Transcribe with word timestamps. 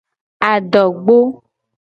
Adogbo. 0.51 1.17